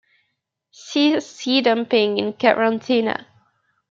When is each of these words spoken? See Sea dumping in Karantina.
See 0.71 1.19
Sea 1.19 1.61
dumping 1.61 2.17
in 2.17 2.33
Karantina. 2.33 3.27